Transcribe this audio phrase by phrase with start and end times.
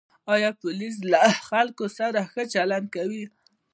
[0.33, 3.25] آیا پولیس له خلکو سره ښه چلند کوي؟